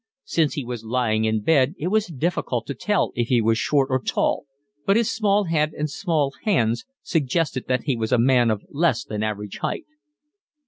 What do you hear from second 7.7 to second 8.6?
he was a man